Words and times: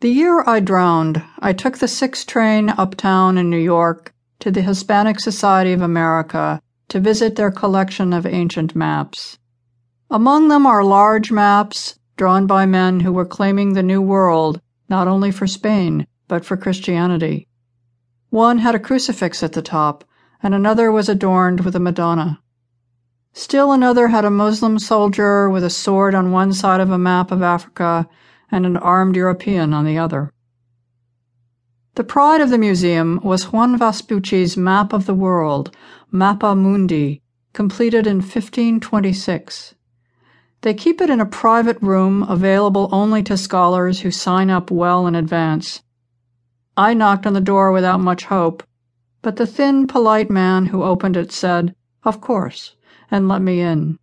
The 0.00 0.10
year 0.10 0.44
I 0.46 0.60
drowned, 0.60 1.24
I 1.40 1.52
took 1.52 1.78
the 1.78 1.88
6 1.88 2.24
train 2.24 2.70
uptown 2.70 3.36
in 3.36 3.50
New 3.50 3.58
York 3.58 4.14
to 4.38 4.52
the 4.52 4.62
Hispanic 4.62 5.18
Society 5.18 5.72
of 5.72 5.82
America 5.82 6.62
to 6.90 7.00
visit 7.00 7.34
their 7.34 7.50
collection 7.50 8.12
of 8.12 8.24
ancient 8.24 8.76
maps. 8.76 9.38
Among 10.08 10.46
them 10.46 10.66
are 10.66 10.84
large 10.84 11.32
maps 11.32 11.98
drawn 12.16 12.46
by 12.46 12.64
men 12.64 13.00
who 13.00 13.12
were 13.12 13.26
claiming 13.26 13.72
the 13.72 13.82
New 13.82 14.00
World 14.00 14.60
not 14.88 15.08
only 15.08 15.32
for 15.32 15.48
Spain, 15.48 16.06
but 16.28 16.44
for 16.44 16.56
Christianity. 16.56 17.48
One 18.30 18.58
had 18.58 18.76
a 18.76 18.78
crucifix 18.78 19.42
at 19.42 19.54
the 19.54 19.62
top, 19.62 20.04
and 20.40 20.54
another 20.54 20.92
was 20.92 21.08
adorned 21.08 21.62
with 21.62 21.74
a 21.74 21.80
Madonna. 21.80 22.38
Still 23.32 23.72
another 23.72 24.06
had 24.06 24.24
a 24.24 24.30
Moslem 24.30 24.78
soldier 24.78 25.50
with 25.50 25.64
a 25.64 25.70
sword 25.70 26.14
on 26.14 26.30
one 26.30 26.52
side 26.52 26.80
of 26.80 26.92
a 26.92 26.98
map 26.98 27.32
of 27.32 27.42
Africa 27.42 28.08
and 28.50 28.66
an 28.66 28.76
armed 28.76 29.16
European 29.16 29.72
on 29.74 29.84
the 29.84 29.98
other. 29.98 30.32
The 31.94 32.04
pride 32.04 32.40
of 32.40 32.50
the 32.50 32.58
museum 32.58 33.20
was 33.24 33.52
Juan 33.52 33.76
Vespucci's 33.76 34.56
map 34.56 34.92
of 34.92 35.06
the 35.06 35.14
world, 35.14 35.74
Mappa 36.12 36.56
Mundi, 36.56 37.22
completed 37.52 38.06
in 38.06 38.18
1526. 38.18 39.74
They 40.60 40.74
keep 40.74 41.00
it 41.00 41.10
in 41.10 41.20
a 41.20 41.26
private 41.26 41.80
room 41.82 42.22
available 42.22 42.88
only 42.92 43.22
to 43.24 43.36
scholars 43.36 44.00
who 44.00 44.10
sign 44.10 44.50
up 44.50 44.70
well 44.70 45.06
in 45.06 45.14
advance. 45.14 45.82
I 46.76 46.94
knocked 46.94 47.26
on 47.26 47.32
the 47.32 47.40
door 47.40 47.72
without 47.72 48.00
much 48.00 48.26
hope, 48.26 48.62
but 49.20 49.36
the 49.36 49.46
thin, 49.46 49.86
polite 49.86 50.30
man 50.30 50.66
who 50.66 50.84
opened 50.84 51.16
it 51.16 51.32
said, 51.32 51.74
Of 52.04 52.20
course, 52.20 52.76
and 53.10 53.28
let 53.28 53.42
me 53.42 53.60
in. 53.60 53.98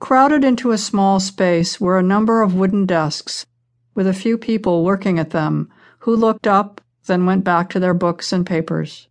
Crowded 0.00 0.44
into 0.44 0.70
a 0.70 0.78
small 0.78 1.18
space 1.18 1.80
were 1.80 1.98
a 1.98 2.02
number 2.02 2.42
of 2.42 2.54
wooden 2.54 2.86
desks, 2.86 3.46
with 3.94 4.06
a 4.06 4.12
few 4.12 4.38
people 4.38 4.84
working 4.84 5.18
at 5.18 5.30
them, 5.30 5.68
who 6.00 6.14
looked 6.14 6.46
up, 6.46 6.80
then 7.06 7.26
went 7.26 7.42
back 7.42 7.68
to 7.70 7.80
their 7.80 7.94
books 7.94 8.32
and 8.32 8.46
papers. 8.46 9.08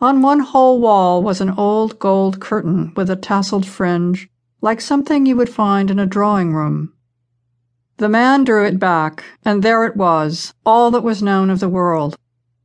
On 0.00 0.22
one 0.22 0.40
whole 0.40 0.80
wall 0.80 1.22
was 1.22 1.42
an 1.42 1.50
old 1.50 1.98
gold 1.98 2.40
curtain 2.40 2.92
with 2.96 3.10
a 3.10 3.16
tasseled 3.16 3.66
fringe, 3.66 4.30
like 4.62 4.80
something 4.80 5.26
you 5.26 5.36
would 5.36 5.50
find 5.50 5.90
in 5.90 5.98
a 5.98 6.06
drawing 6.06 6.54
room. 6.54 6.94
The 7.98 8.08
man 8.08 8.44
drew 8.44 8.64
it 8.64 8.78
back, 8.78 9.22
and 9.44 9.62
there 9.62 9.84
it 9.84 9.96
was, 9.96 10.54
all 10.64 10.90
that 10.92 11.02
was 11.02 11.22
known 11.22 11.50
of 11.50 11.60
the 11.60 11.68
world. 11.68 12.16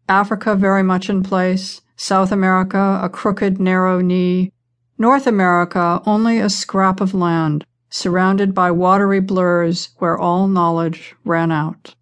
Africa 0.08 0.56
very 0.56 0.84
much 0.84 1.10
in 1.10 1.24
place, 1.24 1.82
South 1.98 2.32
America 2.32 3.00
a 3.04 3.10
crooked, 3.10 3.60
narrow 3.60 4.00
knee, 4.00 4.54
North 4.98 5.28
America 5.28 6.02
only 6.06 6.40
a 6.40 6.50
scrap 6.50 7.02
of 7.02 7.14
land, 7.14 7.66
surrounded 7.90 8.54
by 8.54 8.72
watery 8.72 9.20
blurs 9.20 9.90
where 9.98 10.18
all 10.18 10.48
knowledge 10.48 11.16
ran 11.26 11.52
out. 11.52 11.96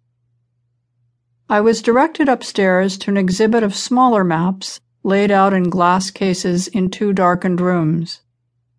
I 1.48 1.60
was 1.60 1.82
directed 1.82 2.28
upstairs 2.28 2.96
to 2.98 3.10
an 3.10 3.16
exhibit 3.16 3.64
of 3.64 3.74
smaller 3.74 4.22
maps 4.22 4.80
laid 5.02 5.32
out 5.32 5.52
in 5.52 5.70
glass 5.70 6.12
cases 6.12 6.68
in 6.68 6.88
two 6.88 7.12
darkened 7.12 7.60
rooms. 7.60 8.20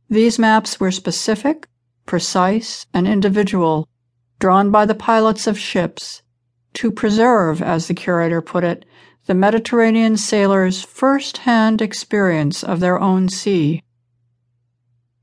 These 0.10 0.40
maps 0.40 0.80
were 0.80 0.92
specific, 0.92 1.68
precise, 2.06 2.86
and 2.94 3.08
individual, 3.08 3.90
drawn 4.40 4.72
by 4.72 4.86
the 4.86 4.96
pilots 4.96 5.46
of 5.46 5.60
ships 5.60 6.22
to 6.76 6.90
preserve, 6.90 7.62
as 7.62 7.88
the 7.88 7.94
curator 7.94 8.42
put 8.42 8.64
it, 8.64 8.86
the 9.26 9.34
Mediterranean 9.34 10.16
sailors' 10.16 10.84
first 10.84 11.40
hand 11.40 11.82
experience 11.82 12.64
of 12.64 12.80
their 12.80 13.00
own 13.00 13.28
sea. 13.28 13.82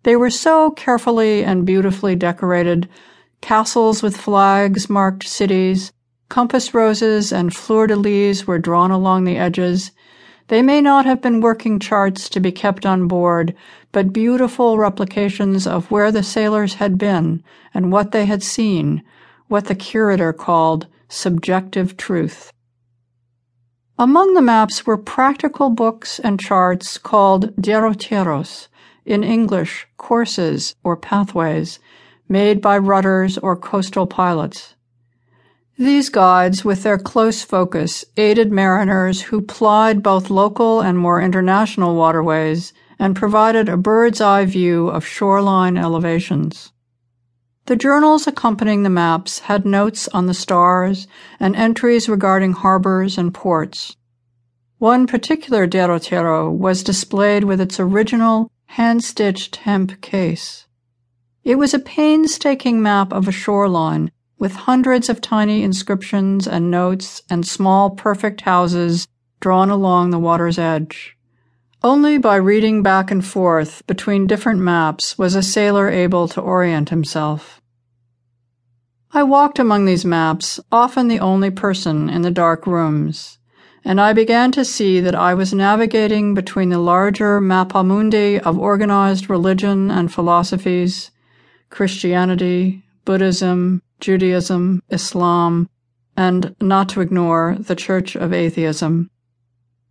They 0.05 0.17
were 0.17 0.31
so 0.31 0.71
carefully 0.71 1.45
and 1.45 1.65
beautifully 1.65 2.17
decorated 2.17 2.89
castles 3.41 4.03
with 4.03 4.17
flags 4.17 4.91
marked 4.91 5.29
cities, 5.29 5.93
compass 6.29 6.75
roses 6.75 7.33
and 7.33 7.55
fleur 7.55 7.87
de 7.87 7.97
lis 7.97 8.47
were 8.47 8.59
drawn 8.59 8.91
along 8.91 9.25
the 9.25 9.37
edges. 9.37 9.93
They 10.49 10.63
may 10.63 10.81
not 10.81 11.07
have 11.07 11.23
been 11.23 11.41
working 11.41 11.79
charts 11.79 12.29
to 12.31 12.41
be 12.41 12.51
kept 12.51 12.85
on 12.85 13.07
board, 13.07 13.55
but 13.93 14.13
beautiful 14.13 14.77
replications 14.77 15.67
of 15.67 15.91
where 15.91 16.11
the 16.11 16.23
sailors 16.23 16.75
had 16.75 16.99
been 16.99 17.43
and 17.73 17.93
what 17.93 18.11
they 18.11 18.27
had 18.27 18.43
seen, 18.43 19.03
what 19.49 19.67
the 19.67 19.75
curator 19.75 20.33
called 20.33 20.87
subjective 21.09 21.97
truth. 21.97 22.53
Among 23.99 24.35
the 24.35 24.43
maps 24.43 24.85
were 24.85 24.97
practical 24.97 25.71
books 25.71 26.19
and 26.19 26.41
charts 26.41 26.99
called 26.99 27.55
derroteros, 27.57 28.69
in 29.05 29.25
English, 29.25 29.87
courses 29.97 30.75
or 30.85 30.97
pathways 30.97 31.79
made 32.29 32.61
by 32.61 32.79
rudders 32.79 33.37
or 33.39 33.57
coastal 33.57 34.07
pilots. 34.07 34.75
These 35.79 36.11
guides, 36.11 36.65
with 36.65 36.83
their 36.83 36.99
close 36.99 37.43
focus, 37.43 38.05
aided 38.17 38.53
mariners 38.53 39.23
who 39.23 39.41
plied 39.41 40.03
both 40.03 40.31
local 40.31 40.81
and 40.81 40.97
more 40.97 41.21
international 41.21 41.97
waterways 41.97 42.73
and 42.99 43.17
provided 43.17 43.69
a 43.69 43.77
bird's 43.77 44.21
eye 44.21 44.45
view 44.45 44.89
of 44.89 45.05
shoreline 45.05 45.77
elevations. 45.77 46.73
The 47.67 47.77
journals 47.77 48.27
accompanying 48.27 48.83
the 48.83 48.91
maps 48.91 49.41
had 49.41 49.65
notes 49.65 50.09
on 50.09 50.27
the 50.27 50.35
stars 50.35 51.07
and 51.41 51.57
entries 51.57 52.09
regarding 52.09 52.53
harbors 52.53 53.17
and 53.17 53.33
ports. 53.33 53.97
One 54.79 55.07
particular 55.07 55.67
derrotero 55.67 56.51
was 56.51 56.83
displayed 56.83 57.45
with 57.45 57.61
its 57.61 57.79
original 57.79 58.51
hand 58.73 59.05
stitched 59.05 59.57
hemp 59.57 60.01
case. 60.01 60.67
It 61.45 61.57
was 61.57 61.75
a 61.75 61.79
painstaking 61.79 62.81
map 62.81 63.13
of 63.13 63.29
a 63.29 63.33
shoreline 63.33 64.11
with 64.39 64.65
hundreds 64.65 65.11
of 65.11 65.21
tiny 65.21 65.63
inscriptions 65.63 66.49
and 66.49 66.71
notes 66.71 67.21
and 67.29 67.47
small 67.47 67.91
perfect 67.91 68.41
houses 68.41 69.07
drawn 69.41 69.69
along 69.69 70.09
the 70.09 70.19
water's 70.19 70.59
edge. 70.59 71.19
Only 71.83 72.17
by 72.17 72.37
reading 72.37 72.83
back 72.83 73.11
and 73.11 73.23
forth 73.23 73.87
between 73.87 74.27
different 74.27 74.61
maps 74.61 75.19
was 75.19 75.35
a 75.35 75.43
sailor 75.43 75.91
able 75.91 76.27
to 76.29 76.41
orient 76.41 76.89
himself. 76.89 77.61
I 79.13 79.23
walked 79.23 79.59
among 79.59 79.85
these 79.85 80.07
maps, 80.07 80.59
often 80.73 81.09
the 81.09 81.21
only 81.21 81.51
person 81.51 82.09
in 82.09 82.23
the 82.23 82.31
dark 82.31 82.67
rooms 82.67 83.37
and 83.85 84.01
I 84.01 84.13
began 84.13 84.53
to 84.53 84.65
see 84.65 85.01
that 85.01 85.15
I 85.15 85.35
was 85.35 85.53
navigating 85.53 86.35
between 86.35 86.69
the 86.69 86.79
larger 86.79 87.41
mappamundi 87.41 88.39
of 88.39 88.59
organized 88.59 89.29
religion 89.29 89.91
and 89.91 90.13
philosophies, 90.13 91.11
Christianity, 91.71 92.85
Buddhism, 93.05 93.83
Judaism, 93.99 94.83
Islam, 94.91 95.69
and, 96.17 96.55
not 96.61 96.89
to 96.91 97.01
ignore, 97.01 97.57
the 97.59 97.75
Church 97.75 98.15
of 98.15 98.33
Atheism. 98.33 99.11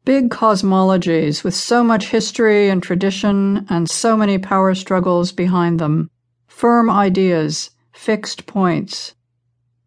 Big 0.05 0.29
cosmologies 0.29 1.43
with 1.43 1.53
so 1.53 1.83
much 1.83 2.07
history 2.07 2.69
and 2.69 2.81
tradition 2.81 3.65
and 3.69 3.89
so 3.89 4.15
many 4.15 4.37
power 4.37 4.73
struggles 4.73 5.31
behind 5.31 5.79
them, 5.79 6.09
firm 6.47 6.89
ideas, 6.89 7.71
fixed 7.91 8.45
points. 8.45 9.15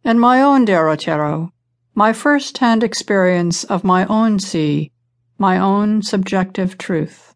And 0.05 0.21
my 0.21 0.43
own 0.43 0.67
derrotero, 0.67 1.51
my 1.95 2.13
first 2.13 2.59
hand 2.59 2.83
experience 2.83 3.63
of 3.65 3.85
my 3.85 4.05
own 4.07 4.39
sea, 4.39 4.91
my 5.39 5.59
own 5.59 6.03
subjective 6.03 6.77
truth. 6.77 7.34